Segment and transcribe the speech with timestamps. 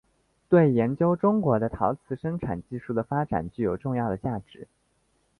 [0.49, 4.67] 对研究中国的陶瓷生产技术的发展具有重要的价值。